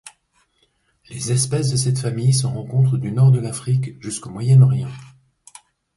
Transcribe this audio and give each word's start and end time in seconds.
Les 1.11 1.31
espèces 1.31 1.69
de 1.69 1.75
cette 1.77 1.99
famille 1.99 2.33
se 2.33 2.47
rencontrent 2.47 2.97
du 2.97 3.11
nord 3.11 3.29
de 3.31 3.39
l'Afrique 3.39 4.01
jusqu'au 4.01 4.31
Moyen-Orient. 4.31 4.89